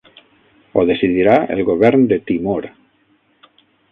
[0.79, 2.69] Ho decidirà el Govern de Timor.